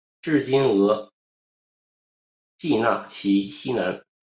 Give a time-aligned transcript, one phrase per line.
[0.19, 1.13] 治今额
[2.57, 4.03] 济纳旗西南。